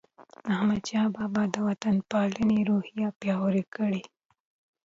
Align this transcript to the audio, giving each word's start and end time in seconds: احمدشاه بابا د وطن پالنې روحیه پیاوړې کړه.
احمدشاه 0.53 1.07
بابا 1.15 1.43
د 1.53 1.55
وطن 1.67 1.95
پالنې 2.11 2.59
روحیه 2.69 3.07
پیاوړې 3.19 3.63
کړه. 3.75 4.01